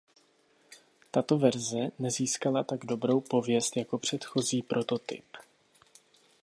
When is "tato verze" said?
1.11-1.91